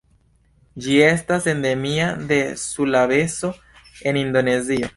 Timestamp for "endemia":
1.53-2.07